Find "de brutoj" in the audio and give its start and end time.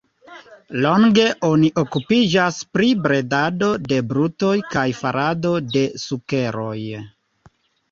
3.93-4.57